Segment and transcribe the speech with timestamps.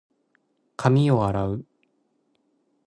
[0.77, 1.65] 髪を洗う。